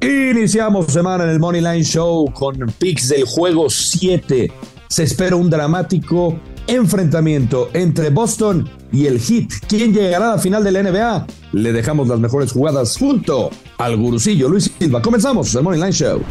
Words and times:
Iniciamos 0.00 0.92
semana 0.92 1.24
en 1.24 1.30
el 1.30 1.40
Money 1.40 1.60
Line 1.60 1.82
Show 1.82 2.32
con 2.32 2.56
picks 2.78 3.08
del 3.08 3.24
juego 3.24 3.68
7. 3.68 4.52
Se 4.88 5.02
espera 5.02 5.34
un 5.34 5.50
dramático 5.50 6.38
enfrentamiento 6.68 7.68
entre 7.72 8.10
Boston 8.10 8.70
y 8.92 9.06
el 9.06 9.18
Heat. 9.18 9.48
¿Quién 9.68 9.92
llegará 9.92 10.32
a 10.32 10.36
la 10.36 10.38
final 10.38 10.62
de 10.62 10.70
la 10.70 10.82
NBA? 10.84 11.26
Le 11.52 11.72
dejamos 11.72 12.06
las 12.06 12.20
mejores 12.20 12.52
jugadas 12.52 12.96
junto 12.96 13.50
al 13.78 13.96
gurucillo 13.96 14.48
Luis 14.48 14.70
Silva. 14.78 15.02
Comenzamos 15.02 15.52
el 15.56 15.64
Money 15.64 15.80
Line 15.80 15.92
Show. 15.92 16.22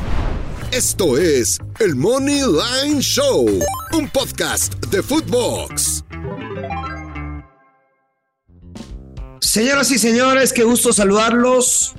Esto 0.72 1.18
es 1.18 1.60
el 1.80 1.96
Money 1.96 2.42
Line 2.42 3.02
Show, 3.02 3.48
un 3.98 4.10
podcast 4.10 4.76
de 4.86 5.04
Footbox. 5.04 6.06
Señoras 9.42 9.92
y 9.92 9.98
señores, 9.98 10.54
qué 10.54 10.64
gusto 10.64 10.94
saludarlos. 10.94 11.96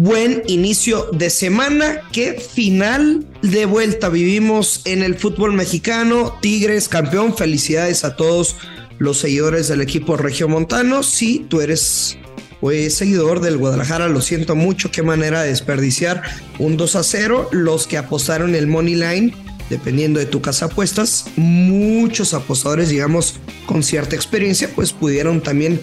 Buen 0.00 0.44
inicio 0.46 1.08
de 1.10 1.28
semana. 1.28 2.02
Qué 2.12 2.34
final 2.34 3.26
de 3.42 3.66
vuelta 3.66 4.08
vivimos 4.08 4.82
en 4.84 5.02
el 5.02 5.16
fútbol 5.16 5.54
mexicano. 5.54 6.38
Tigres 6.40 6.88
campeón. 6.88 7.36
Felicidades 7.36 8.04
a 8.04 8.14
todos 8.14 8.54
los 8.98 9.18
seguidores 9.18 9.66
del 9.66 9.80
equipo 9.80 10.16
regiomontano. 10.16 11.02
Si 11.02 11.40
tú 11.40 11.62
eres 11.62 12.16
pues, 12.60 12.94
seguidor 12.94 13.40
del 13.40 13.56
Guadalajara, 13.56 14.06
lo 14.06 14.20
siento 14.20 14.54
mucho. 14.54 14.92
Qué 14.92 15.02
manera 15.02 15.42
de 15.42 15.48
desperdiciar 15.48 16.22
un 16.60 16.76
2 16.76 16.94
a 16.94 17.02
0. 17.02 17.48
Los 17.50 17.88
que 17.88 17.98
apostaron 17.98 18.54
el 18.54 18.68
Money 18.68 18.94
Line 18.94 19.34
dependiendo 19.68 20.18
de 20.18 20.26
tu 20.26 20.40
casa 20.40 20.66
apuestas, 20.66 21.26
muchos 21.36 22.34
apostadores, 22.34 22.88
digamos, 22.88 23.34
con 23.66 23.82
cierta 23.82 24.16
experiencia, 24.16 24.70
pues 24.74 24.92
pudieron 24.92 25.42
también 25.42 25.80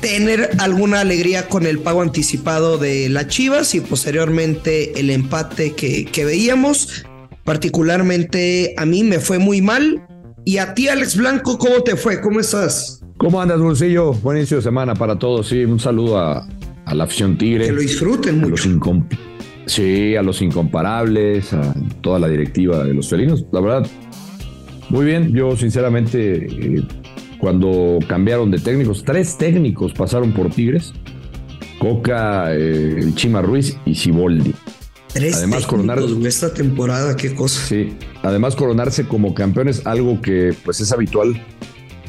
tener 0.00 0.50
alguna 0.58 1.00
alegría 1.00 1.48
con 1.48 1.66
el 1.66 1.78
pago 1.78 2.02
anticipado 2.02 2.78
de 2.78 3.08
las 3.08 3.28
Chivas 3.28 3.74
y 3.74 3.80
posteriormente 3.80 4.98
el 5.00 5.10
empate 5.10 5.72
que, 5.72 6.04
que 6.04 6.24
veíamos. 6.24 7.04
Particularmente 7.44 8.74
a 8.76 8.84
mí 8.86 9.04
me 9.04 9.20
fue 9.20 9.38
muy 9.38 9.62
mal. 9.62 10.02
Y 10.44 10.58
a 10.58 10.74
ti, 10.74 10.88
Alex 10.88 11.16
Blanco, 11.16 11.58
¿cómo 11.58 11.82
te 11.82 11.96
fue? 11.96 12.20
¿Cómo 12.20 12.40
estás? 12.40 13.00
¿Cómo 13.18 13.40
andas, 13.40 13.60
Bolsillo? 13.60 14.12
Buen 14.12 14.38
inicio 14.38 14.58
de 14.58 14.62
semana 14.62 14.94
para 14.94 15.18
todos. 15.18 15.48
Sí, 15.48 15.64
un 15.64 15.80
saludo 15.80 16.18
a, 16.18 16.46
a 16.84 16.94
la 16.94 17.04
afición 17.04 17.36
Tigre. 17.38 17.66
Que 17.66 17.72
lo 17.72 17.80
disfruten 17.80 18.38
mucho. 18.38 18.50
Los 18.50 18.66
incom- 18.68 19.06
sí, 19.66 20.14
a 20.14 20.22
los 20.22 20.42
incomparables, 20.42 21.52
a 21.52 21.74
toda 22.00 22.18
la 22.18 22.28
directiva 22.28 22.84
de 22.84 22.94
los 22.94 23.08
felinos. 23.08 23.44
La 23.52 23.60
verdad, 23.60 23.90
muy 24.88 25.04
bien. 25.04 25.32
Yo, 25.34 25.56
sinceramente, 25.56 26.46
eh, 26.46 26.82
cuando 27.38 27.98
cambiaron 28.08 28.50
de 28.50 28.58
técnicos, 28.58 29.04
tres 29.04 29.36
técnicos 29.38 29.92
pasaron 29.92 30.32
por 30.32 30.50
Tigres. 30.50 30.92
Coca, 31.78 32.46
eh, 32.54 33.10
Chima 33.14 33.42
Ruiz 33.42 33.76
y 33.84 33.94
Siboldi. 33.94 34.54
Tres 35.12 35.36
Además, 35.36 35.66
coronar- 35.66 36.00
esta 36.26 36.52
temporada, 36.52 37.16
qué 37.16 37.34
cosa. 37.34 37.60
Sí, 37.66 37.94
además 38.22 38.54
coronarse 38.56 39.06
como 39.06 39.34
campeones, 39.34 39.86
algo 39.86 40.20
que 40.20 40.54
pues 40.64 40.80
es 40.80 40.92
habitual 40.92 41.40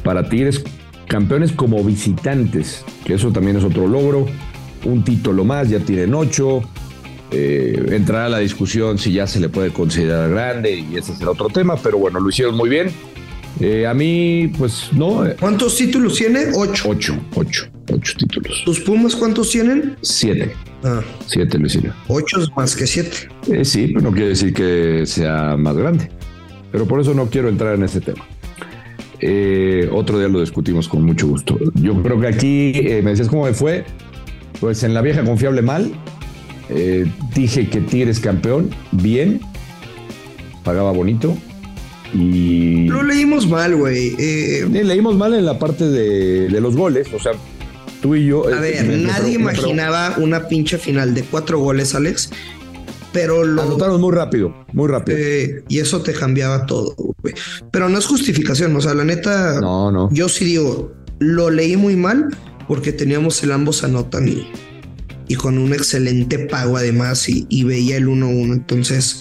para 0.02 0.28
Tigres, 0.28 0.62
campeones 1.06 1.52
como 1.52 1.82
visitantes, 1.84 2.84
que 3.04 3.14
eso 3.14 3.30
también 3.30 3.56
es 3.56 3.64
otro 3.64 3.86
logro, 3.88 4.26
un 4.84 5.04
título 5.04 5.44
más, 5.44 5.68
ya 5.70 5.80
tienen 5.80 6.14
ocho, 6.14 6.62
eh, 7.30 7.90
entrará 7.92 8.28
la 8.28 8.38
discusión 8.38 8.98
si 8.98 9.12
ya 9.12 9.26
se 9.26 9.38
le 9.40 9.48
puede 9.48 9.70
considerar 9.70 10.30
grande 10.30 10.78
y 10.78 10.96
ese 10.96 11.14
será 11.14 11.30
otro 11.32 11.48
tema, 11.48 11.76
pero 11.76 11.98
bueno, 11.98 12.20
lo 12.20 12.28
hicieron 12.28 12.56
muy 12.56 12.68
bien. 12.70 12.90
Eh, 13.60 13.86
a 13.86 13.92
mí, 13.94 14.52
pues 14.56 14.90
no, 14.92 15.26
eh, 15.26 15.34
¿Cuántos 15.38 15.76
títulos 15.76 16.14
tiene? 16.14 16.46
Ocho. 16.54 16.90
ocho, 16.90 17.18
ocho, 17.34 17.66
ocho 17.92 18.12
títulos. 18.16 18.62
¿Tus 18.64 18.80
Pumas 18.80 19.16
cuántos 19.16 19.50
tienen? 19.50 19.96
Siete, 20.02 20.52
Ah, 20.84 21.00
siete, 21.26 21.58
Luisillo. 21.58 21.92
ocho 22.06 22.40
es 22.40 22.48
más 22.56 22.76
que 22.76 22.86
siete. 22.86 23.28
Eh, 23.50 23.64
sí, 23.64 23.88
pero 23.88 24.02
no 24.02 24.12
quiere 24.12 24.28
decir 24.28 24.54
que 24.54 25.02
sea 25.06 25.56
más 25.56 25.76
grande. 25.76 26.08
Pero 26.70 26.86
por 26.86 27.00
eso 27.00 27.14
no 27.14 27.26
quiero 27.26 27.48
entrar 27.48 27.74
en 27.74 27.82
ese 27.82 28.00
tema. 28.00 28.24
Eh, 29.20 29.88
otro 29.92 30.18
día 30.20 30.28
lo 30.28 30.40
discutimos 30.40 30.86
con 30.88 31.02
mucho 31.02 31.26
gusto. 31.26 31.58
Yo 31.74 32.00
creo 32.02 32.20
que 32.20 32.28
aquí 32.28 32.72
eh, 32.76 33.00
me 33.02 33.10
decías 33.10 33.26
cómo 33.28 33.44
me 33.46 33.54
fue. 33.54 33.84
Pues 34.60 34.84
en 34.84 34.94
la 34.94 35.02
vieja 35.02 35.24
confiable 35.24 35.62
mal. 35.62 35.90
Eh, 36.68 37.10
dije 37.34 37.68
que 37.68 37.80
Tigres 37.80 38.20
campeón, 38.20 38.70
bien. 38.92 39.40
Pagaba 40.62 40.92
bonito. 40.92 41.36
Y 42.14 42.86
Lo 42.88 43.02
leímos 43.02 43.46
mal, 43.48 43.76
güey. 43.76 44.14
Eh, 44.18 44.66
leímos 44.84 45.16
mal 45.16 45.34
en 45.34 45.44
la 45.44 45.58
parte 45.58 45.84
de, 45.88 46.48
de 46.48 46.60
los 46.60 46.76
goles. 46.76 47.08
O 47.14 47.18
sea, 47.18 47.32
tú 48.02 48.14
y 48.14 48.26
yo. 48.26 48.46
A 48.48 48.52
eh, 48.56 48.60
ver, 48.60 48.84
me- 48.86 48.96
nadie 48.98 49.36
me- 49.38 49.42
imaginaba 49.42 50.14
una 50.18 50.48
pinche 50.48 50.78
final 50.78 51.14
de 51.14 51.22
cuatro 51.22 51.58
goles, 51.58 51.94
Alex. 51.94 52.30
Pero 53.12 53.44
lo. 53.44 53.62
Anotaron 53.62 54.00
muy 54.00 54.14
rápido, 54.14 54.54
muy 54.72 54.88
rápido. 54.88 55.18
eh, 55.18 55.62
y 55.68 55.78
eso 55.78 56.02
te 56.02 56.12
cambiaba 56.12 56.66
todo, 56.66 56.94
güey. 57.22 57.34
Pero 57.70 57.88
no 57.88 57.98
es 57.98 58.06
justificación. 58.06 58.74
O 58.76 58.80
sea, 58.80 58.94
la 58.94 59.04
neta, 59.04 59.60
no, 59.60 59.90
no. 59.90 60.08
yo 60.12 60.28
sí 60.28 60.44
digo, 60.44 60.92
lo 61.18 61.50
leí 61.50 61.76
muy 61.76 61.96
mal 61.96 62.28
porque 62.68 62.92
teníamos 62.92 63.42
el 63.42 63.52
ambos 63.52 63.82
anotan 63.82 64.28
y, 64.28 64.46
y 65.26 65.34
con 65.36 65.56
un 65.58 65.72
excelente 65.72 66.38
pago 66.38 66.76
además 66.76 67.28
y, 67.30 67.46
y 67.48 67.64
veía 67.64 67.96
el 67.96 68.06
1-1. 68.08 68.52
Entonces, 68.52 69.20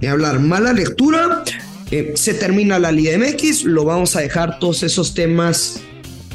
ni 0.00 0.06
hablar. 0.08 0.38
Mala 0.40 0.72
lectura. 0.72 1.42
Eh, 1.90 2.12
se 2.16 2.34
termina 2.34 2.78
la 2.78 2.92
Liga 2.92 3.16
MX. 3.16 3.64
Lo 3.64 3.84
vamos 3.84 4.16
a 4.16 4.20
dejar 4.20 4.58
todos 4.58 4.82
esos 4.82 5.14
temas 5.14 5.80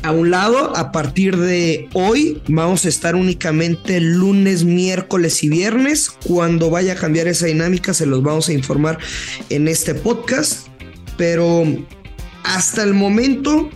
a 0.01 0.11
un 0.11 0.31
lado. 0.31 0.75
A 0.75 0.91
partir 0.91 1.37
de 1.37 1.87
hoy 1.93 2.41
vamos 2.47 2.85
a 2.85 2.89
estar 2.89 3.15
únicamente 3.15 3.99
lunes, 3.99 4.63
miércoles 4.63 5.43
y 5.43 5.49
viernes. 5.49 6.09
Cuando 6.09 6.69
vaya 6.69 6.93
a 6.93 6.95
cambiar 6.95 7.27
esa 7.27 7.45
dinámica 7.47 7.93
se 7.93 8.05
los 8.05 8.23
vamos 8.23 8.49
a 8.49 8.53
informar 8.53 8.97
en 9.49 9.67
este 9.67 9.95
podcast. 9.95 10.67
Pero 11.17 11.63
hasta 12.43 12.83
el 12.83 12.93
momento 12.93 13.69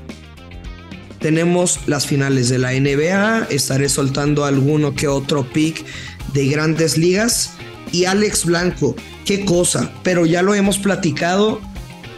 tenemos 1.20 1.80
las 1.88 2.08
finales 2.08 2.50
de 2.50 2.58
la 2.58 2.74
NBA. 2.74 3.48
Estaré 3.50 3.90
soltando 3.90 4.46
alguno 4.46 4.96
que 4.96 5.08
otro 5.08 5.48
pick 5.48 5.86
de 6.34 6.48
grandes 6.48 6.98
ligas. 6.98 7.52
Y 7.92 8.04
Alex 8.04 8.46
Blanco, 8.46 8.96
qué 9.24 9.46
cosa, 9.46 9.94
pero 10.04 10.26
ya 10.26 10.42
lo 10.42 10.54
hemos 10.54 10.78
platicado 10.78 11.62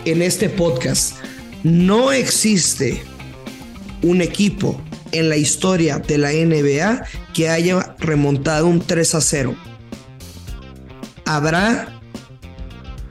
en 0.05 0.21
este 0.21 0.49
podcast. 0.49 1.15
No 1.63 2.11
existe 2.11 3.01
un 4.01 4.21
equipo 4.21 4.79
en 5.11 5.29
la 5.29 5.37
historia 5.37 5.99
de 5.99 6.17
la 6.17 6.31
NBA 6.31 7.03
que 7.33 7.49
haya 7.49 7.95
remontado 7.99 8.67
un 8.67 8.79
3 8.81 9.15
a 9.15 9.21
0. 9.21 9.55
¿Habrá 11.25 11.99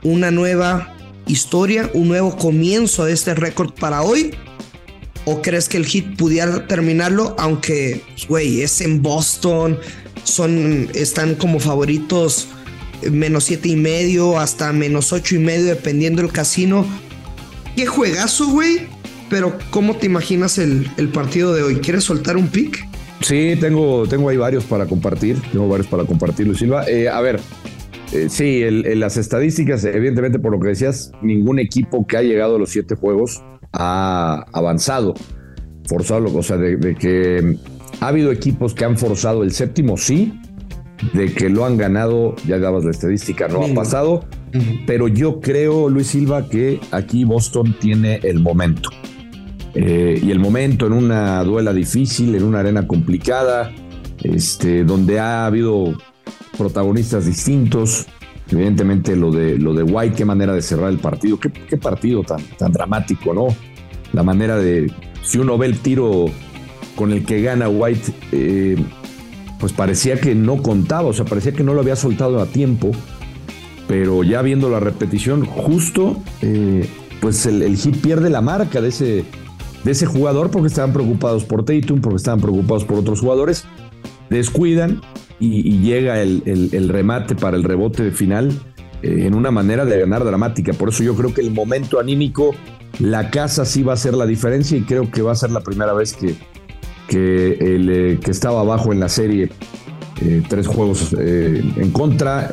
una 0.03 0.31
nueva 0.31 0.95
historia, 1.27 1.89
un 1.93 2.07
nuevo 2.07 2.35
comienzo 2.37 3.05
de 3.05 3.13
este 3.13 3.35
récord 3.35 3.73
para 3.73 4.01
hoy? 4.01 4.35
¿O 5.25 5.41
crees 5.41 5.69
que 5.69 5.77
el 5.77 5.85
hit 5.85 6.17
pudiera 6.17 6.67
terminarlo? 6.67 7.35
Aunque, 7.37 8.01
güey, 8.27 8.61
es 8.61 8.81
en 8.81 9.01
Boston, 9.01 9.77
son, 10.23 10.89
están 10.93 11.35
como 11.35 11.59
favoritos 11.59 12.47
menos 13.11 13.45
siete 13.45 13.69
y 13.69 13.75
medio 13.75 14.39
hasta 14.39 14.71
menos 14.73 15.13
ocho 15.13 15.35
y 15.35 15.39
medio, 15.39 15.65
dependiendo 15.65 16.21
del 16.21 16.31
casino. 16.31 16.85
Qué 17.75 17.85
juegazo, 17.85 18.47
güey. 18.49 18.87
Pero, 19.29 19.57
¿cómo 19.69 19.95
te 19.95 20.07
imaginas 20.07 20.57
el, 20.57 20.89
el 20.97 21.09
partido 21.09 21.53
de 21.53 21.61
hoy? 21.63 21.75
¿Quieres 21.75 22.03
soltar 22.03 22.35
un 22.35 22.47
pick? 22.47 22.87
Sí, 23.21 23.53
tengo, 23.59 24.07
tengo 24.07 24.29
ahí 24.29 24.37
varios 24.37 24.63
para 24.63 24.85
compartir. 24.87 25.37
Tengo 25.51 25.67
varios 25.67 25.87
para 25.87 26.03
compartir, 26.05 26.47
Luis 26.47 26.59
Silva. 26.59 26.85
Eh, 26.89 27.07
a 27.09 27.21
ver, 27.21 27.39
eh, 28.11 28.27
sí, 28.29 28.61
el- 28.63 28.85
el- 28.87 28.99
las 28.99 29.17
estadísticas, 29.17 29.83
evidentemente, 29.85 30.39
por 30.39 30.51
lo 30.51 30.59
que 30.59 30.69
decías, 30.69 31.11
ningún 31.21 31.59
equipo 31.59 32.07
que 32.07 32.17
ha 32.17 32.21
llegado 32.23 32.55
a 32.55 32.59
los 32.59 32.71
siete 32.71 32.95
juegos 32.95 33.43
ha 33.71 34.45
avanzado, 34.51 35.13
forzado, 35.87 36.35
o 36.35 36.41
sea, 36.43 36.57
de, 36.57 36.75
de 36.77 36.95
que 36.95 37.55
ha 37.99 38.07
habido 38.07 38.31
equipos 38.31 38.73
que 38.73 38.83
han 38.85 38.97
forzado 38.97 39.43
el 39.43 39.51
séptimo, 39.51 39.95
sí, 39.97 40.33
de 41.13 41.33
que 41.33 41.49
lo 41.49 41.65
han 41.65 41.77
ganado, 41.77 42.35
ya 42.45 42.59
dabas 42.59 42.83
la 42.83 42.91
estadística, 42.91 43.47
no 43.47 43.63
ha 43.63 43.73
pasado, 43.73 44.25
pero 44.85 45.07
yo 45.07 45.39
creo, 45.39 45.89
Luis 45.89 46.07
Silva, 46.07 46.47
que 46.49 46.79
aquí 46.91 47.23
Boston 47.23 47.75
tiene 47.79 48.19
el 48.23 48.39
momento. 48.39 48.89
Eh, 49.75 50.19
y 50.21 50.31
el 50.31 50.39
momento 50.39 50.87
en 50.87 50.93
una 50.93 51.43
duela 51.43 51.73
difícil, 51.73 52.35
en 52.35 52.43
una 52.43 52.59
arena 52.59 52.87
complicada, 52.87 53.71
este, 54.23 54.83
donde 54.83 55.19
ha 55.19 55.45
habido 55.45 55.93
protagonistas 56.57 57.25
distintos. 57.25 58.07
Evidentemente 58.51 59.15
lo 59.15 59.31
de, 59.31 59.57
lo 59.59 59.73
de 59.73 59.83
White, 59.83 60.15
qué 60.15 60.25
manera 60.25 60.53
de 60.53 60.61
cerrar 60.61 60.89
el 60.89 60.97
partido, 60.97 61.39
qué, 61.39 61.51
qué 61.51 61.77
partido 61.77 62.23
tan, 62.23 62.41
tan 62.57 62.71
dramático, 62.71 63.33
¿no? 63.33 63.47
La 64.11 64.23
manera 64.23 64.57
de, 64.57 64.91
si 65.21 65.37
uno 65.37 65.57
ve 65.57 65.67
el 65.67 65.79
tiro 65.79 66.25
con 66.95 67.11
el 67.11 67.23
que 67.23 67.41
gana 67.41 67.69
White, 67.69 68.11
eh, 68.31 68.75
pues 69.59 69.73
parecía 69.73 70.19
que 70.19 70.35
no 70.35 70.61
contaba, 70.63 71.07
o 71.07 71.13
sea, 71.13 71.25
parecía 71.25 71.51
que 71.51 71.63
no 71.63 71.73
lo 71.73 71.81
había 71.81 71.95
soltado 71.95 72.41
a 72.41 72.45
tiempo, 72.45 72.91
pero 73.87 74.23
ya 74.23 74.41
viendo 74.41 74.69
la 74.69 74.79
repetición, 74.79 75.45
justo, 75.45 76.17
eh, 76.41 76.87
pues 77.21 77.45
el, 77.45 77.61
el 77.61 77.75
hit 77.77 77.97
pierde 77.97 78.29
la 78.29 78.41
marca 78.41 78.81
de 78.81 78.89
ese, 78.89 79.25
de 79.83 79.91
ese 79.91 80.05
jugador 80.05 80.51
porque 80.51 80.67
estaban 80.67 80.93
preocupados 80.93 81.43
por 81.45 81.65
Tatum, 81.65 82.01
porque 82.01 82.17
estaban 82.17 82.39
preocupados 82.39 82.85
por 82.85 82.99
otros 82.99 83.19
jugadores, 83.19 83.65
descuidan 84.29 85.01
y, 85.39 85.79
llega 85.79 86.21
el, 86.21 86.89
remate 86.89 87.35
para 87.35 87.55
el 87.55 87.63
rebote 87.63 88.11
final 88.11 88.51
eh, 89.01 89.23
en 89.25 89.33
una 89.33 89.51
manera 89.51 89.85
de 89.85 89.99
ganar 89.99 90.23
dramática. 90.23 90.73
Por 90.73 90.89
eso 90.89 91.03
yo 91.03 91.15
creo 91.15 91.33
que 91.33 91.41
el 91.41 91.51
momento 91.51 91.99
anímico, 91.99 92.53
la 92.99 93.31
casa 93.31 93.65
sí 93.65 93.83
va 93.83 93.93
a 93.93 93.97
ser 93.97 94.13
la 94.15 94.25
diferencia 94.25 94.77
y 94.77 94.81
creo 94.81 95.09
que 95.09 95.21
va 95.21 95.31
a 95.31 95.35
ser 95.35 95.51
la 95.51 95.61
primera 95.61 95.93
vez 95.93 96.13
que, 96.13 96.35
que, 97.09 97.57
el, 97.59 97.89
eh, 97.89 98.19
que 98.23 98.31
estaba 98.31 98.61
abajo 98.61 98.93
en 98.93 99.01
la 99.01 99.09
serie, 99.09 99.49
eh, 100.21 100.43
tres 100.47 100.67
juegos 100.67 101.13
en 101.13 101.91
contra, 101.91 102.51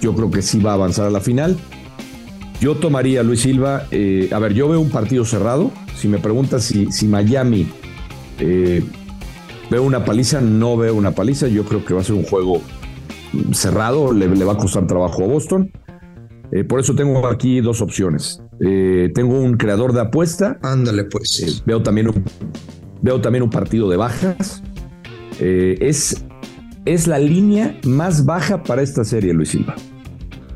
yo 0.00 0.14
creo 0.14 0.30
que 0.30 0.42
sí 0.42 0.58
va 0.58 0.72
a 0.72 0.74
avanzar 0.74 1.06
a 1.06 1.10
la 1.10 1.20
final. 1.20 1.56
Yo 2.60 2.74
tomaría 2.76 3.20
a 3.20 3.22
Luis 3.22 3.40
Silva. 3.40 3.86
a 4.32 4.38
ver, 4.38 4.54
yo 4.54 4.68
veo 4.68 4.80
un 4.80 4.90
partido 4.90 5.24
cerrado. 5.24 5.70
Si 5.96 6.08
me 6.08 6.18
preguntas 6.18 6.64
si, 6.64 6.90
si 6.90 7.06
Miami 7.06 7.68
Veo 9.72 9.84
una 9.84 10.04
paliza, 10.04 10.42
no 10.42 10.76
veo 10.76 10.94
una 10.94 11.12
paliza. 11.12 11.48
Yo 11.48 11.64
creo 11.64 11.82
que 11.82 11.94
va 11.94 12.02
a 12.02 12.04
ser 12.04 12.14
un 12.14 12.24
juego 12.24 12.60
cerrado, 13.52 14.12
le, 14.12 14.26
va 14.44 14.52
a 14.52 14.56
costar 14.58 14.86
trabajo 14.86 15.24
a 15.24 15.26
Boston. 15.26 15.72
Eh, 16.52 16.64
por 16.64 16.78
eso 16.78 16.94
tengo 16.94 17.26
aquí 17.26 17.62
dos 17.62 17.80
opciones. 17.80 18.42
Eh, 18.60 19.10
tengo 19.14 19.40
un 19.40 19.56
creador 19.56 19.94
de 19.94 20.02
apuesta. 20.02 20.58
Ándale, 20.60 21.04
pues. 21.04 21.40
Eh, 21.40 21.62
veo, 21.64 21.82
también 21.82 22.08
un, 22.08 22.22
veo 23.02 23.20
también 23.20 23.42
un 23.42 23.50
partido 23.50 23.88
de 23.88 23.96
bajas. 23.96 24.62
es, 25.38 26.24
es 26.84 27.06
la 27.06 27.18
línea 27.18 27.78
más 27.84 28.24
baja 28.24 28.62
para 28.62 28.82
esta 28.82 29.04
serie, 29.04 29.32
Luis 29.32 29.50
Silva. 29.50 29.74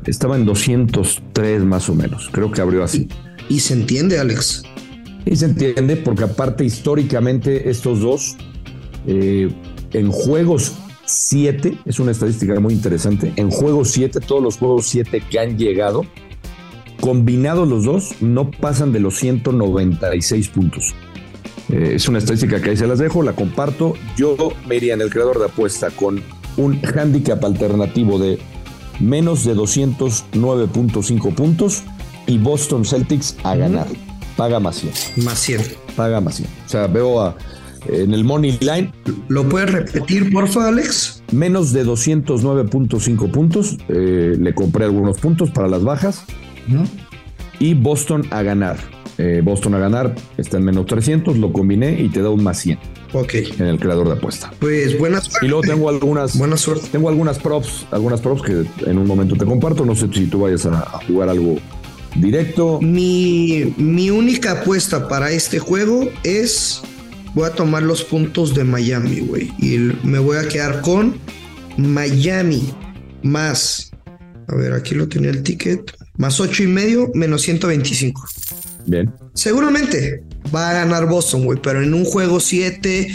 Estaba 0.05 0.37
en 0.37 0.45
203 0.45 1.63
más 1.63 1.89
o 1.89 1.95
menos. 1.95 2.29
Creo 2.31 2.51
que 2.51 2.61
abrió 2.61 2.83
así. 2.83 3.07
Y 3.49 3.59
se 3.59 3.73
entiende, 3.73 4.19
Alex. 4.19 4.63
Y 5.25 5.35
se 5.35 5.45
entiende 5.45 5.97
porque 5.97 6.23
aparte 6.23 6.63
históricamente 6.63 7.69
estos 7.69 7.99
dos 7.99 8.37
eh, 9.07 9.49
en 9.93 10.11
juegos 10.11 10.73
7, 11.05 11.77
es 11.85 11.99
una 11.99 12.11
estadística 12.11 12.59
muy 12.59 12.73
interesante, 12.73 13.31
en 13.37 13.49
juegos 13.49 13.91
7, 13.91 14.19
todos 14.19 14.43
los 14.43 14.57
juegos 14.57 14.85
7 14.87 15.23
que 15.29 15.39
han 15.39 15.57
llegado, 15.57 16.05
combinados 16.99 17.67
los 17.67 17.85
dos, 17.85 18.15
no 18.21 18.51
pasan 18.51 18.91
de 18.91 18.99
los 18.99 19.15
196 19.15 20.49
puntos. 20.49 20.93
Eh, 21.69 21.93
es 21.95 22.07
una 22.07 22.19
estadística 22.19 22.61
que 22.61 22.71
ahí 22.71 22.77
se 22.77 22.87
las 22.87 22.99
dejo, 22.99 23.23
la 23.23 23.33
comparto. 23.33 23.93
Yo 24.15 24.35
me 24.67 24.75
iría 24.75 24.93
en 24.93 25.01
el 25.01 25.09
creador 25.09 25.39
de 25.39 25.45
apuesta 25.45 25.89
con 25.91 26.21
un 26.57 26.79
handicap 26.95 27.43
alternativo 27.43 28.19
de 28.19 28.39
menos 28.99 29.43
de 29.45 29.55
209.5 29.55 31.35
puntos 31.35 31.83
y 32.25 32.37
Boston 32.37 32.85
Celtics 32.85 33.35
a 33.43 33.55
ganar. 33.55 33.87
Paga 34.35 34.59
más 34.59 34.77
100. 34.77 35.25
Más 35.25 35.39
100. 35.39 35.61
Paga 35.95 36.21
más 36.21 36.35
100. 36.35 36.49
O 36.65 36.69
sea, 36.69 36.87
veo 36.87 37.21
a, 37.21 37.35
en 37.87 38.13
el 38.13 38.23
Money 38.23 38.57
Line. 38.61 38.91
¿Lo 39.27 39.47
puedes 39.47 39.71
repetir, 39.71 40.31
porfa, 40.31 40.67
Alex? 40.67 41.23
Menos 41.31 41.73
de 41.73 41.85
209.5 41.85 43.31
puntos. 43.31 43.77
Eh, 43.89 44.35
le 44.39 44.53
compré 44.53 44.85
algunos 44.85 45.17
puntos 45.17 45.49
para 45.51 45.67
las 45.67 45.83
bajas. 45.83 46.23
Y 47.59 47.73
Boston 47.73 48.27
a 48.29 48.43
ganar. 48.43 48.77
Eh, 49.17 49.41
Boston 49.43 49.73
a 49.75 49.79
ganar 49.79 50.13
está 50.37 50.57
en 50.57 50.63
menos 50.63 50.85
300, 50.85 51.37
lo 51.37 51.51
combiné 51.51 51.99
y 51.99 52.09
te 52.09 52.21
da 52.21 52.29
un 52.29 52.43
más 52.43 52.59
100. 52.59 52.77
Ok. 53.13 53.33
En 53.59 53.65
el 53.65 53.79
creador 53.79 54.07
de 54.07 54.13
apuesta. 54.13 54.51
Pues 54.59 54.97
buenas 54.97 55.25
suerte. 55.25 55.45
Y 55.45 55.49
luego 55.49 55.61
tengo 55.61 55.89
algunas. 55.89 56.37
Buena 56.37 56.57
suerte. 56.57 56.87
Tengo 56.91 57.09
algunas 57.09 57.39
props, 57.39 57.87
algunas 57.91 58.21
props 58.21 58.41
que 58.43 58.65
en 58.85 58.97
un 58.97 59.07
momento 59.07 59.35
te 59.35 59.45
comparto. 59.45 59.85
No 59.85 59.95
sé 59.95 60.07
si 60.13 60.27
tú 60.27 60.41
vayas 60.41 60.65
a, 60.65 60.79
a 60.81 60.99
jugar 61.07 61.29
algo 61.29 61.57
directo. 62.15 62.79
Mi, 62.81 63.73
mi 63.77 64.09
única 64.09 64.61
apuesta 64.61 65.07
para 65.07 65.31
este 65.31 65.59
juego 65.59 66.09
es 66.23 66.81
voy 67.33 67.45
a 67.45 67.51
tomar 67.51 67.83
los 67.83 68.03
puntos 68.03 68.53
de 68.53 68.63
Miami, 68.63 69.21
güey. 69.21 69.51
Y 69.59 69.77
me 70.03 70.19
voy 70.19 70.37
a 70.37 70.47
quedar 70.47 70.81
con 70.81 71.15
Miami 71.77 72.73
más. 73.23 73.91
A 74.47 74.55
ver, 74.55 74.73
aquí 74.73 74.95
lo 74.95 75.07
tenía 75.07 75.29
el 75.29 75.43
ticket. 75.43 75.91
Más 76.17 76.39
ocho 76.39 76.63
y 76.63 76.67
medio, 76.67 77.11
menos 77.13 77.43
125. 77.43 78.27
Bien. 78.87 79.13
Seguramente 79.33 80.23
va 80.55 80.69
a 80.69 80.73
ganar 80.73 81.07
Boston, 81.07 81.43
güey, 81.43 81.59
pero 81.61 81.83
en 81.83 81.93
un 81.93 82.05
juego 82.05 82.39
7 82.39 83.07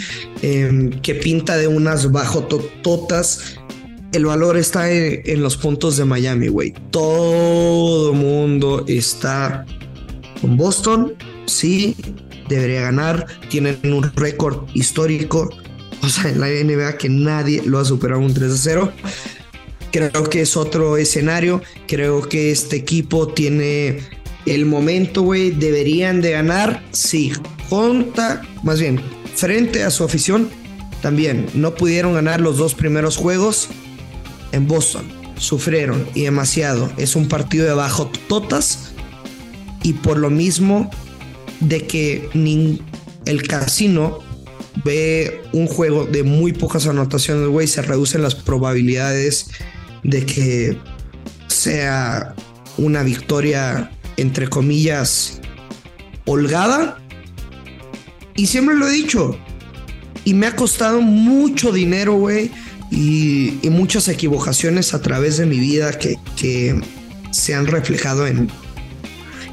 em, 0.43 0.91
que 1.01 1.15
pinta 1.15 1.57
de 1.57 1.67
unas 1.67 2.11
bajo 2.11 2.43
totas, 2.43 3.55
el 4.11 4.25
valor 4.25 4.55
está 4.55 4.91
en, 4.91 5.41
los 5.41 5.57
puntos 5.57 5.97
de 5.97 6.05
Miami, 6.05 6.47
güey. 6.47 6.73
Todo 6.91 8.13
mundo 8.13 8.85
está 8.87 9.65
con 10.39 10.57
Boston, 10.57 11.13
sí, 11.47 11.95
debería 12.47 12.81
ganar, 12.81 13.25
tienen 13.49 13.79
un 13.83 14.03
récord 14.15 14.67
histórico, 14.75 15.49
o 16.03 16.09
sea, 16.09 16.29
en 16.29 16.39
la 16.39 16.49
NBA 16.49 16.97
que 16.99 17.09
nadie 17.09 17.63
lo 17.65 17.79
ha 17.79 17.85
superado 17.85 18.21
un 18.21 18.33
3 18.33 18.51
0. 18.55 18.93
Creo 19.91 20.23
que 20.29 20.41
es 20.41 20.55
otro 20.55 20.97
escenario, 20.97 21.61
creo 21.87 22.21
que 22.21 22.51
este 22.51 22.75
equipo 22.75 23.27
tiene 23.27 23.99
el 24.45 24.65
momento, 24.65 25.21
güey, 25.21 25.51
deberían 25.51 26.21
de 26.21 26.31
ganar, 26.31 26.83
sí, 26.91 27.31
junta, 27.69 28.41
más 28.63 28.79
bien, 28.79 29.01
frente 29.35 29.83
a 29.83 29.91
su 29.91 30.03
afición, 30.03 30.49
también 31.01 31.47
no 31.53 31.75
pudieron 31.75 32.13
ganar 32.13 32.41
los 32.41 32.57
dos 32.57 32.75
primeros 32.75 33.17
juegos 33.17 33.69
en 34.51 34.67
Boston, 34.67 35.05
sufrieron 35.37 36.07
y 36.13 36.23
demasiado, 36.23 36.91
es 36.97 37.15
un 37.15 37.27
partido 37.27 37.65
de 37.65 37.73
bajo 37.73 38.11
totas 38.27 38.93
y 39.81 39.93
por 39.93 40.17
lo 40.17 40.29
mismo 40.29 40.89
de 41.59 41.85
que 41.85 42.29
el 43.25 43.47
casino 43.47 44.19
ve 44.83 45.41
un 45.53 45.67
juego 45.67 46.05
de 46.05 46.23
muy 46.23 46.53
pocas 46.53 46.87
anotaciones, 46.87 47.47
güey, 47.47 47.67
se 47.67 47.81
reducen 47.81 48.21
las 48.21 48.35
probabilidades 48.35 49.47
de 50.03 50.25
que 50.25 50.77
sea 51.47 52.35
una 52.77 53.03
victoria, 53.03 53.91
entre 54.17 54.47
comillas, 54.47 55.39
holgada. 56.25 56.99
Y 58.35 58.47
siempre 58.47 58.75
lo 58.75 58.87
he 58.87 58.91
dicho, 58.91 59.37
y 60.25 60.33
me 60.33 60.47
ha 60.47 60.55
costado 60.55 61.01
mucho 61.01 61.71
dinero, 61.71 62.15
güey, 62.15 62.51
y, 62.91 63.59
muchas 63.69 64.07
equivocaciones 64.07 64.93
a 64.93 65.01
través 65.01 65.37
de 65.37 65.45
mi 65.45 65.59
vida 65.59 65.97
que, 65.97 66.15
que 66.37 66.79
se 67.31 67.55
han 67.55 67.67
reflejado 67.67 68.27
en, 68.27 68.49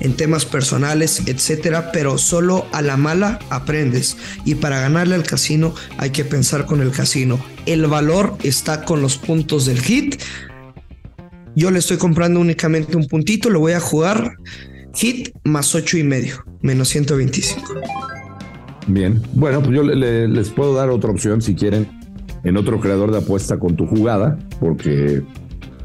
en 0.00 0.14
temas 0.14 0.44
personales, 0.44 1.22
etcétera, 1.26 1.92
pero 1.92 2.18
solo 2.18 2.66
a 2.72 2.82
la 2.82 2.96
mala 2.96 3.38
aprendes. 3.50 4.16
Y 4.44 4.56
para 4.56 4.80
ganarle 4.80 5.14
al 5.14 5.22
casino 5.22 5.74
hay 5.98 6.10
que 6.10 6.24
pensar 6.24 6.66
con 6.66 6.80
el 6.80 6.90
casino. 6.90 7.38
El 7.66 7.86
valor 7.86 8.36
está 8.42 8.84
con 8.84 9.02
los 9.02 9.18
puntos 9.18 9.66
del 9.66 9.80
hit. 9.80 10.20
Yo 11.56 11.70
le 11.70 11.78
estoy 11.78 11.96
comprando 11.96 12.40
únicamente 12.40 12.96
un 12.96 13.06
puntito, 13.06 13.50
lo 13.50 13.60
voy 13.60 13.72
a 13.72 13.80
jugar 13.80 14.36
hit 14.94 15.30
más 15.44 15.74
ocho 15.74 15.98
y 15.98 16.04
medio, 16.04 16.44
menos 16.62 16.88
125. 16.88 17.74
Bien, 18.86 19.22
bueno, 19.34 19.62
pues 19.62 19.74
yo 19.74 19.82
les 19.82 20.50
puedo 20.50 20.74
dar 20.74 20.90
otra 20.90 21.10
opción 21.10 21.42
si 21.42 21.54
quieren 21.54 21.88
en 22.44 22.56
otro 22.56 22.80
creador 22.80 23.12
de 23.12 23.18
apuesta 23.18 23.58
con 23.58 23.76
tu 23.76 23.86
jugada, 23.86 24.38
porque 24.58 25.22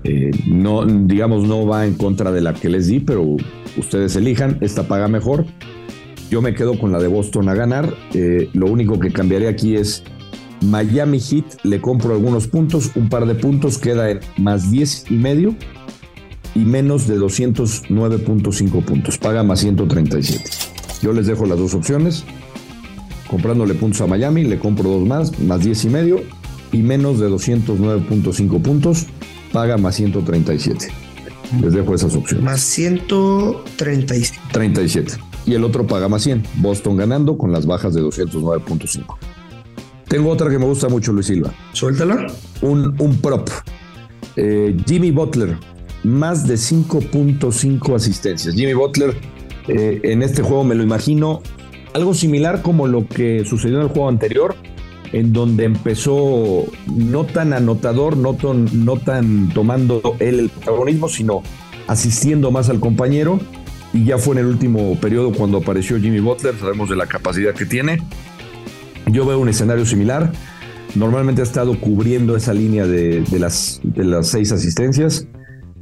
eh, 0.03 0.31
no, 0.47 0.85
digamos, 0.85 1.47
no 1.47 1.65
va 1.65 1.85
en 1.85 1.95
contra 1.95 2.31
de 2.31 2.41
la 2.41 2.53
que 2.53 2.69
les 2.69 2.87
di, 2.87 2.99
pero 2.99 3.35
ustedes 3.77 4.15
elijan, 4.15 4.57
esta 4.61 4.87
paga 4.87 5.07
mejor. 5.07 5.45
Yo 6.29 6.41
me 6.41 6.55
quedo 6.55 6.79
con 6.79 6.91
la 6.91 6.99
de 6.99 7.07
Boston 7.07 7.49
a 7.49 7.53
ganar. 7.53 7.93
Eh, 8.13 8.49
lo 8.53 8.67
único 8.67 8.99
que 8.99 9.11
cambiaré 9.11 9.47
aquí 9.47 9.75
es 9.75 10.03
Miami 10.65 11.19
Heat, 11.19 11.45
le 11.63 11.79
compro 11.79 12.13
algunos 12.13 12.47
puntos, 12.47 12.91
un 12.95 13.09
par 13.09 13.25
de 13.25 13.35
puntos, 13.35 13.77
queda 13.77 14.09
en 14.09 14.19
más 14.37 14.71
10 14.71 15.11
y 15.11 15.15
medio 15.15 15.55
y 16.53 16.59
menos 16.59 17.07
de 17.07 17.17
209.5 17.19 18.83
puntos, 18.83 19.17
paga 19.17 19.43
más 19.43 19.59
137. 19.59 20.43
Yo 21.01 21.13
les 21.13 21.27
dejo 21.27 21.45
las 21.45 21.59
dos 21.59 21.73
opciones. 21.73 22.23
Comprándole 23.29 23.73
puntos 23.73 24.01
a 24.01 24.07
Miami, 24.07 24.43
le 24.43 24.59
compro 24.59 24.89
dos 24.89 25.07
más, 25.07 25.39
más 25.39 25.61
10 25.61 25.85
y 25.85 25.89
medio 25.89 26.23
y 26.71 26.77
menos 26.77 27.19
de 27.19 27.29
209.5 27.29 28.61
puntos, 28.61 29.07
paga 29.51 29.77
más 29.77 29.95
137. 29.95 30.87
Les 31.61 31.73
dejo 31.73 31.93
esas 31.93 32.15
opciones. 32.15 32.43
Más 32.43 32.61
137. 32.61 34.39
37. 34.51 35.13
Y 35.45 35.53
el 35.53 35.63
otro 35.63 35.85
paga 35.85 36.07
más 36.07 36.23
100. 36.23 36.43
Boston 36.55 36.97
ganando 36.97 37.37
con 37.37 37.51
las 37.51 37.65
bajas 37.65 37.93
de 37.93 38.01
209.5. 38.01 39.15
Tengo 40.07 40.29
otra 40.29 40.49
que 40.49 40.59
me 40.59 40.65
gusta 40.65 40.87
mucho, 40.89 41.11
Luis 41.11 41.27
Silva. 41.27 41.53
Suéltala. 41.73 42.27
Un, 42.61 42.95
un 42.99 43.17
prop. 43.17 43.49
Eh, 44.35 44.75
Jimmy 44.85 45.11
Butler, 45.11 45.57
más 46.03 46.47
de 46.47 46.55
5.5 46.55 47.95
asistencias. 47.95 48.53
Jimmy 48.55 48.73
Butler, 48.73 49.15
eh, 49.67 50.01
en 50.03 50.21
este 50.21 50.41
juego 50.41 50.63
me 50.63 50.75
lo 50.75 50.83
imagino 50.83 51.41
algo 51.93 52.13
similar 52.13 52.61
como 52.61 52.87
lo 52.87 53.07
que 53.07 53.45
sucedió 53.45 53.77
en 53.77 53.83
el 53.83 53.89
juego 53.89 54.09
anterior 54.09 54.55
en 55.15 55.31
donde 55.31 55.63
empezó 55.63 56.65
no 56.87 57.23
tan 57.23 57.53
anotador, 57.53 58.17
no 58.17 58.33
tan, 58.33 58.85
no 58.85 58.97
tan 58.97 59.49
tomando 59.53 60.17
él 60.19 60.39
el 60.39 60.49
protagonismo, 60.49 61.07
sino 61.07 61.41
asistiendo 61.87 62.51
más 62.51 62.69
al 62.69 62.81
compañero. 62.81 63.39
Y 63.93 64.03
ya 64.03 64.17
fue 64.17 64.33
en 64.33 64.39
el 64.39 64.47
último 64.47 64.99
periodo 64.99 65.31
cuando 65.31 65.59
apareció 65.59 65.97
Jimmy 65.97 66.19
Butler, 66.19 66.55
sabemos 66.59 66.89
de 66.89 66.97
la 66.97 67.05
capacidad 67.07 67.53
que 67.53 67.65
tiene. 67.65 67.99
Yo 69.11 69.25
veo 69.25 69.39
un 69.39 69.49
escenario 69.49 69.85
similar. 69.85 70.31
normalmente 70.95 71.41
ha 71.41 71.43
estado 71.43 71.79
cubriendo 71.79 72.35
esa 72.35 72.53
línea 72.53 72.87
de, 72.87 73.23
las, 73.39 73.81
de 73.83 74.03
las 74.03 74.27
seis 74.27 74.51
asistencias. 74.51 75.27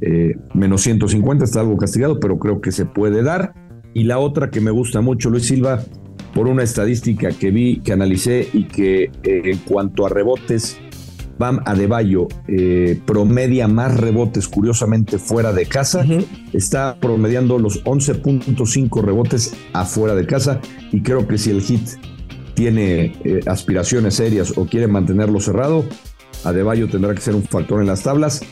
Eh, 0.00 0.36
menos 0.54 0.82
150 0.82 1.44
está 1.44 1.60
algo 1.60 1.76
castigado, 1.76 2.20
pero 2.20 2.38
creo 2.38 2.60
que 2.60 2.72
se 2.72 2.84
puede 2.84 3.22
dar. 3.22 3.54
Y 3.94 4.04
la 4.04 4.18
otra 4.18 4.50
que 4.50 4.60
me 4.60 4.70
gusta 4.70 5.00
mucho, 5.00 5.30
Luis 5.30 5.46
Silva, 5.46 5.82
por 6.34 6.48
una 6.48 6.62
estadística 6.62 7.30
que 7.30 7.50
vi, 7.50 7.80
que 7.80 7.92
analicé 7.92 8.48
y 8.52 8.64
que 8.64 9.04
eh, 9.04 9.10
en 9.22 9.58
cuanto 9.58 10.04
a 10.04 10.08
rebotes, 10.08 10.78
Bam 11.38 11.60
Adebayo 11.64 12.28
eh, 12.46 13.00
promedia 13.06 13.68
más 13.68 13.96
rebotes, 13.96 14.48
curiosamente, 14.48 15.18
fuera 15.18 15.52
de 15.52 15.66
casa. 15.66 16.04
Está 16.52 16.96
promediando 17.00 17.58
los 17.58 17.84
11.5 17.84 19.02
rebotes 19.02 19.54
afuera 19.72 20.14
de 20.14 20.26
casa. 20.26 20.60
Y 20.92 21.02
creo 21.02 21.26
que 21.26 21.38
si 21.38 21.50
el 21.50 21.60
hit 21.62 21.88
tiene 22.54 23.16
eh, 23.24 23.40
aspiraciones 23.46 24.14
serias 24.14 24.56
o 24.56 24.66
quiere 24.66 24.86
mantenerlo 24.86 25.40
cerrado, 25.40 25.84
Adebayo 26.44 26.88
tendrá 26.88 27.14
que 27.14 27.20
ser 27.20 27.34
un 27.34 27.42
factor 27.42 27.80
en 27.80 27.86
las 27.86 28.02
tablas. 28.02 28.42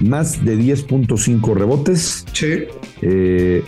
Más 0.00 0.44
de 0.44 0.56
10.5 0.58 1.54
rebotes. 1.54 2.24
Sí. 2.32 2.64
Eh, 3.02 3.62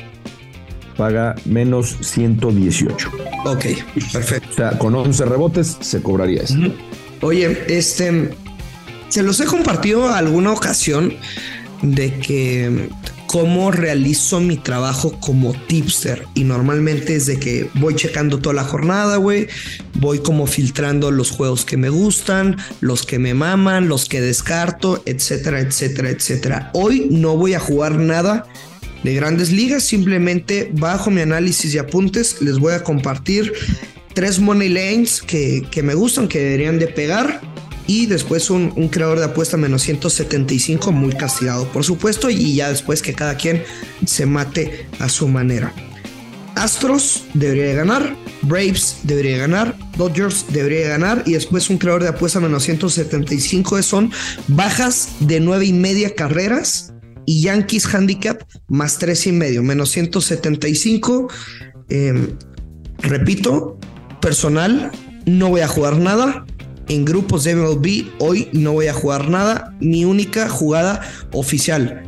paga 0.96 1.34
menos 1.44 1.96
118. 2.00 3.10
Ok, 3.44 3.64
perfecto. 4.12 4.48
O 4.50 4.54
sea, 4.54 4.78
con 4.78 4.94
11 4.94 5.24
rebotes 5.26 5.76
se 5.80 6.02
cobraría 6.02 6.42
eso. 6.42 6.56
Oye, 7.20 7.64
este, 7.68 8.30
se 9.08 9.22
los 9.22 9.38
he 9.40 9.44
compartido 9.44 10.08
alguna 10.12 10.52
ocasión 10.52 11.14
de 11.82 12.18
que 12.18 12.88
cómo 13.34 13.72
realizo 13.72 14.38
mi 14.38 14.56
trabajo 14.56 15.18
como 15.18 15.54
tipster. 15.66 16.24
Y 16.34 16.44
normalmente 16.44 17.16
es 17.16 17.26
de 17.26 17.40
que 17.40 17.68
voy 17.74 17.96
checando 17.96 18.38
toda 18.38 18.54
la 18.54 18.62
jornada, 18.62 19.16
güey, 19.16 19.48
voy 19.94 20.20
como 20.20 20.46
filtrando 20.46 21.10
los 21.10 21.32
juegos 21.32 21.64
que 21.64 21.76
me 21.76 21.88
gustan, 21.88 22.56
los 22.80 23.04
que 23.04 23.18
me 23.18 23.34
maman, 23.34 23.88
los 23.88 24.08
que 24.08 24.20
descarto, 24.20 25.02
etcétera, 25.04 25.58
etcétera, 25.58 26.10
etcétera. 26.10 26.70
Hoy 26.74 27.08
no 27.10 27.36
voy 27.36 27.54
a 27.54 27.58
jugar 27.58 27.96
nada 27.96 28.46
de 29.02 29.14
grandes 29.14 29.50
ligas, 29.50 29.82
simplemente 29.82 30.70
bajo 30.72 31.10
mi 31.10 31.22
análisis 31.22 31.74
y 31.74 31.78
apuntes 31.78 32.40
les 32.40 32.60
voy 32.60 32.74
a 32.74 32.84
compartir 32.84 33.52
tres 34.14 34.38
money 34.38 34.68
lanes 34.68 35.20
que, 35.20 35.66
que 35.72 35.82
me 35.82 35.94
gustan, 35.94 36.28
que 36.28 36.38
deberían 36.38 36.78
de 36.78 36.86
pegar 36.86 37.40
y 37.86 38.06
después 38.06 38.50
un, 38.50 38.70
creador 38.88 39.18
de 39.18 39.26
apuesta 39.26 39.56
menos 39.56 39.82
175 39.82 40.92
muy 40.92 41.12
castigado 41.12 41.66
por 41.68 41.84
supuesto 41.84 42.30
y 42.30 42.54
ya 42.54 42.70
después 42.70 43.02
que 43.02 43.14
cada 43.14 43.36
quien 43.36 43.62
se 44.06 44.26
mate 44.26 44.86
a 44.98 45.08
su 45.08 45.28
manera. 45.28 45.72
Astros 46.54 47.24
debería 47.34 47.74
ganar, 47.74 48.16
Braves 48.42 48.98
debería 49.02 49.38
ganar, 49.38 49.76
Dodgers 49.96 50.46
debería 50.50 50.88
ganar 50.88 51.24
y 51.26 51.32
después 51.32 51.68
un 51.68 51.78
creador 51.78 52.04
de 52.04 52.10
apuesta 52.10 52.38
menos 52.38 52.62
175 52.62 53.82
son 53.82 54.12
bajas 54.48 55.08
de 55.20 55.40
9 55.40 55.66
y 55.66 55.72
media 55.72 56.14
carreras 56.14 56.94
y 57.26 57.42
Yankees 57.42 57.92
handicap 57.92 58.42
más 58.68 58.98
3 58.98 59.26
y 59.28 59.32
medio, 59.32 59.62
menos 59.62 59.90
175. 59.90 61.28
Em, 61.88 62.36
repito, 62.98 63.78
personal, 64.20 64.92
no 65.26 65.50
voy 65.50 65.62
a 65.62 65.68
jugar 65.68 65.96
nada, 65.98 66.43
en 66.88 67.04
grupos 67.04 67.44
de 67.44 67.54
MLB 67.56 68.04
hoy 68.18 68.48
no 68.52 68.72
voy 68.72 68.86
a 68.86 68.94
jugar 68.94 69.28
nada, 69.28 69.74
mi 69.80 70.04
única 70.04 70.48
jugada 70.48 71.00
oficial 71.32 72.02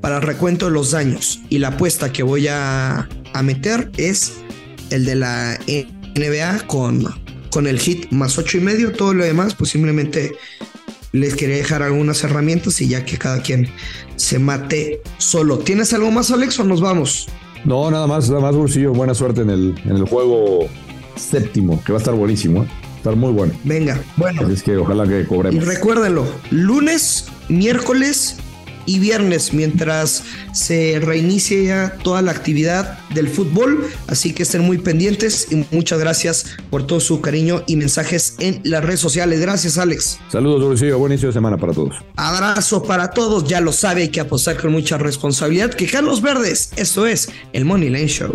para 0.00 0.16
el 0.16 0.22
recuento 0.22 0.66
de 0.66 0.72
los 0.72 0.92
daños 0.92 1.40
y 1.48 1.58
la 1.58 1.68
apuesta 1.68 2.12
que 2.12 2.22
voy 2.22 2.48
a, 2.48 3.08
meter 3.42 3.90
es 3.96 4.32
el 4.90 5.04
de 5.04 5.14
la 5.14 5.58
NBA 6.16 6.66
con, 6.66 7.04
con 7.50 7.68
el 7.68 7.78
hit 7.78 8.10
más 8.10 8.36
ocho 8.36 8.58
y 8.58 8.60
medio, 8.60 8.92
todo 8.92 9.14
lo 9.14 9.24
demás 9.24 9.54
pues 9.54 9.70
simplemente 9.70 10.32
les 11.12 11.36
quería 11.36 11.56
dejar 11.56 11.82
algunas 11.82 12.22
herramientas 12.24 12.80
y 12.80 12.88
ya 12.88 13.04
que 13.04 13.16
cada 13.16 13.40
quien 13.40 13.68
se 14.16 14.38
mate 14.38 15.00
solo. 15.18 15.58
¿Tienes 15.58 15.92
algo 15.92 16.10
más 16.10 16.30
Alex 16.30 16.58
o 16.58 16.64
nos 16.64 16.80
vamos? 16.80 17.28
No, 17.64 17.90
nada 17.90 18.06
más, 18.06 18.28
nada 18.28 18.40
más 18.40 18.56
bolsillo, 18.56 18.92
buena 18.92 19.14
suerte 19.14 19.42
en 19.42 19.50
el, 19.50 19.74
en 19.84 19.96
el 19.96 20.04
juego 20.04 20.66
séptimo, 21.16 21.82
que 21.84 21.92
va 21.92 21.98
a 21.98 22.00
estar 22.00 22.14
buenísimo. 22.14 22.64
¿eh? 22.64 22.68
Estar 22.98 23.16
muy 23.16 23.32
bueno. 23.32 23.54
Venga, 23.64 24.00
bueno. 24.16 24.46
es 24.48 24.62
que 24.62 24.76
ojalá 24.76 25.06
que 25.06 25.24
cobremos. 25.24 25.62
Y 25.62 25.66
recuérdenlo, 25.66 26.26
lunes, 26.50 27.26
miércoles 27.48 28.36
y 28.88 28.98
viernes 28.98 29.52
mientras 29.52 30.24
se 30.52 30.98
reinicia 30.98 31.94
toda 32.02 32.22
la 32.22 32.32
actividad 32.32 32.98
del 33.10 33.28
fútbol. 33.28 33.86
Así 34.06 34.32
que 34.32 34.42
estén 34.42 34.62
muy 34.62 34.78
pendientes 34.78 35.48
y 35.50 35.66
muchas 35.70 36.00
gracias 36.00 36.56
por 36.70 36.86
todo 36.86 36.98
su 36.98 37.20
cariño 37.20 37.62
y 37.66 37.76
mensajes 37.76 38.36
en 38.38 38.62
las 38.64 38.82
redes 38.82 39.00
sociales. 39.00 39.40
Gracias, 39.40 39.76
Alex. 39.76 40.18
Saludos, 40.32 40.62
Dulcillo. 40.62 40.98
Buen 40.98 41.12
inicio 41.12 41.28
de 41.28 41.34
semana 41.34 41.58
para 41.58 41.74
todos. 41.74 41.96
Abrazo 42.16 42.82
para 42.82 43.10
todos. 43.10 43.44
Ya 43.44 43.60
lo 43.60 43.72
sabe, 43.72 44.02
hay 44.02 44.08
que 44.08 44.20
apostar 44.20 44.56
con 44.56 44.72
mucha 44.72 44.96
responsabilidad. 44.96 45.74
Que 45.74 45.86
Carlos 45.86 46.22
Verdes, 46.22 46.70
esto 46.76 47.06
es 47.06 47.28
el 47.52 47.66
Money 47.66 47.90
Lane 47.90 48.08
Show. 48.08 48.34